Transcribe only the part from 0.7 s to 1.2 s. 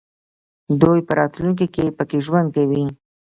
دوی په